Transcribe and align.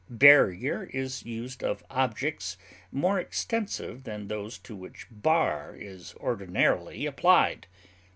Barrier 0.09 0.85
is 0.85 1.23
used 1.27 1.63
of 1.63 1.83
objects 1.91 2.57
more 2.91 3.19
extensive 3.19 4.01
than 4.03 4.29
those 4.29 4.57
to 4.57 4.75
which 4.75 5.05
bar 5.11 5.75
is 5.75 6.15
ordinarily 6.15 7.05
applied. 7.05 7.67